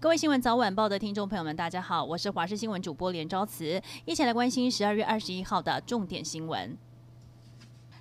[0.00, 6.74] 各位新闻早晚报的听众朋友们，大家好，我是华视新闻主播连昭慈，一起来关心十二月二十一号的重点新闻。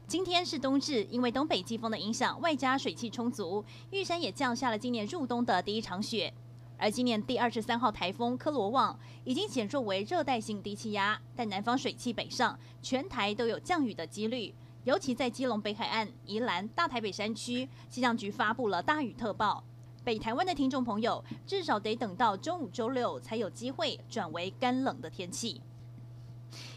[0.07, 6.33] 今天是冬至，因为东北季风的影响，外加水汽充足，玉山也降下了今年入冬的第一场雪。
[6.77, 14.55] 而今年第二十三号台风科罗旺已经减弱为热带性低气压，但南方水汽北上，全台都有降雨的几率。
[14.85, 19.61] 尤其在基隆北海岸、宜兰、大台北山区，气象局发布了大雨特报。
[20.03, 25.61] 北台湾的听众朋友，至少得等到周五、周六才有机会转为干冷的天气。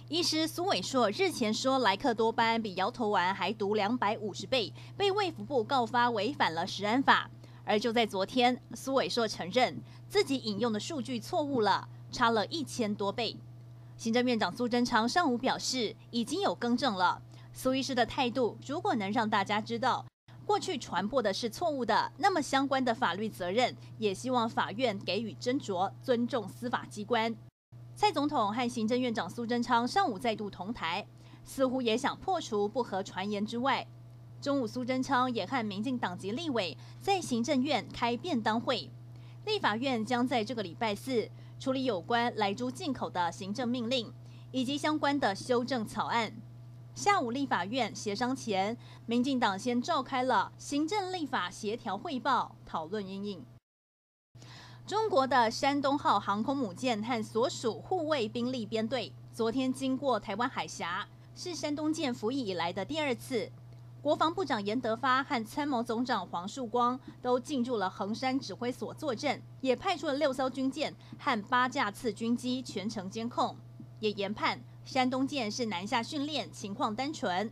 [0.08, 7.30] 医师苏伟硕日前说，莱克多巴胺比摇头丸还毒两百五十倍，被卫福部告发违反了食安法。
[7.64, 13.36] 而就在昨天，苏伟硕承认自己引用的数据错误了，差了一千多倍。
[13.96, 17.22] 行政院长苏贞昌上午表示，已经有更正了。
[17.54, 20.04] 苏医师的态度，如果能让大家知道
[20.44, 27.34] 过去传播的是错误的，那么相关的法律责任，也希望法院给予斟酌，尊重司法机关。
[27.94, 31.06] 蔡总统和行政院长苏贞昌上午再度同台，
[31.44, 33.86] 似乎也想破除不合传言之外。
[34.40, 38.90] 中午，苏贞昌也和民进党籍立委在行政院开便当会。
[39.46, 41.28] 立法院将在这个礼拜四
[41.60, 44.12] 处理有关莱猪进口的行政命令
[44.50, 46.32] 以及相关的修正草案。
[46.94, 48.76] 下午，立法院协商前，
[49.06, 53.44] 民进党先召开了行政立法协调汇报，讨论因应。
[54.86, 63.50] 中国的山东号航空母舰和所属护卫兵力编队昨天经过台湾海峡，是山东舰服役以来的第二次。
[64.02, 73.56] 国防部长严德发和参谋总长黄树光都进驻了横山指挥所坐镇，也派出了六艘军舰和八架次军机全程监控。
[74.00, 77.50] 也研判山东舰是南下训练，情况单纯。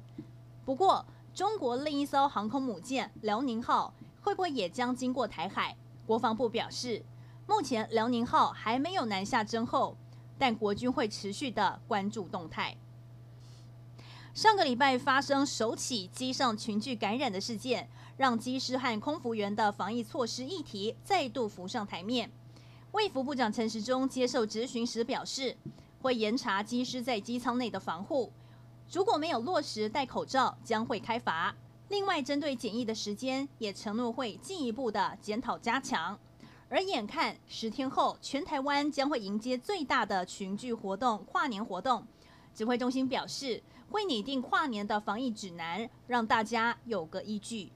[0.64, 5.76] 不过，中国另一艘航空母舰辽宁号会不会也将经过台海？
[6.06, 7.04] 国防部表示，
[7.46, 9.96] 目前辽宁号还没有南下征候，
[10.38, 12.76] 但国军会持续的关注动态。
[14.34, 22.30] 上个礼拜发生首起机上群聚感染的事件，让机师和空服员的防疫措施议题再度浮上台面。
[22.92, 25.56] 卫福部长陈时中接受质询时表示，
[26.00, 28.32] 会严查机师在机舱内的防护，
[28.90, 31.54] 如果没有落实戴口罩，将会开罚。
[31.88, 36.18] 另外，针对检疫的时间，也承诺会进一步的检讨加强。
[36.68, 42.06] 而眼看十天后，全台湾将会迎接最大的群聚活动——跨年活动。
[42.54, 47.72] 指挥中心表示，会拟定跨年的防疫指南，让大家有个依据。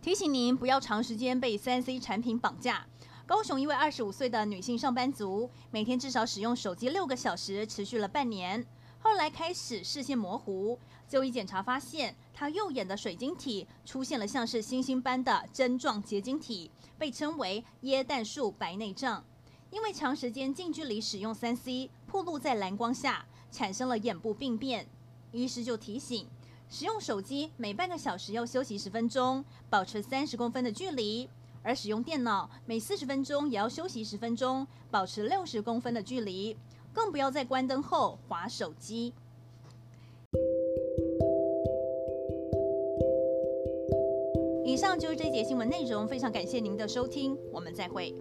[0.00, 2.86] 提醒您不要长时间被三 C 产品绑架。
[3.30, 8.66] 高雄一位二十五岁的女性上班族，每天至少使用手机六个小时，持续了半年。
[8.98, 10.76] 后来开始视线模糊，
[11.08, 19.24] 就医检查发现，她右眼的水晶体出现了像是星星般的针状结晶体，被称为耶诞树白内障。
[19.70, 23.24] 因为长时间近距离使用三 C，暴露在蓝光下。
[23.52, 24.88] 产生了眼部病变，
[25.30, 26.26] 医师就提醒，
[26.68, 31.28] 使用手机每半个小时要休息十分钟，保持三十公分的距离；
[31.62, 36.56] 而使用电脑每四十分钟也要休息十分钟，保持六十公分的距离，
[36.92, 39.12] 更不要在关灯后划手机。
[44.64, 48.14] 以上就是这节新闻内容，非常感谢您的收听，我们再会。